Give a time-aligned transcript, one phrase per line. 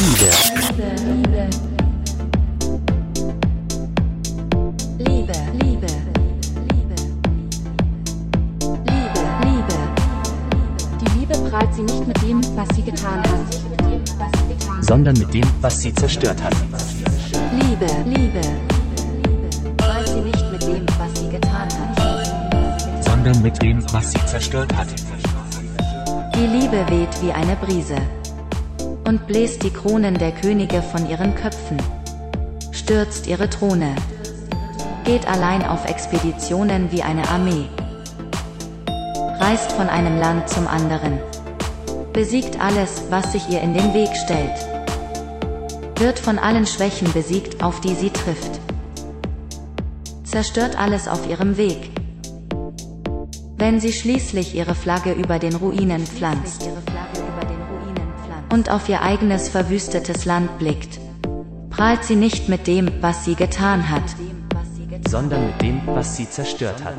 [0.00, 0.30] Liebe.
[4.96, 5.86] Liebe, Liebe,
[6.68, 6.96] Liebe,
[8.86, 9.78] Liebe, Liebe.
[11.00, 13.40] Die Liebe prahlt sie nicht mit dem, was sie getan hat,
[14.80, 16.54] sondern mit dem, was sie zerstört hat.
[17.60, 18.40] Liebe, Liebe,
[19.22, 24.74] Liebe, sie nicht mit dem, was sie getan hat, sondern mit dem, was sie zerstört
[24.74, 24.88] hat.
[26.34, 27.96] Die Liebe weht wie eine Brise
[29.04, 31.78] und bläst die Kronen der Könige von ihren Köpfen,
[32.72, 33.94] stürzt ihre Throne,
[35.04, 37.66] geht allein auf Expeditionen wie eine Armee,
[39.38, 41.18] reist von einem Land zum anderen,
[42.12, 44.58] besiegt alles, was sich ihr in den Weg stellt,
[45.98, 48.60] wird von allen Schwächen besiegt, auf die sie trifft,
[50.24, 51.90] zerstört alles auf ihrem Weg,
[53.56, 56.68] wenn sie schließlich ihre Flagge über den Ruinen pflanzt
[58.50, 61.00] und auf ihr eigenes verwüstetes Land blickt,
[61.70, 64.02] prahlt sie nicht mit dem, was sie getan hat,
[65.08, 66.96] sondern mit dem, was sie zerstört hat.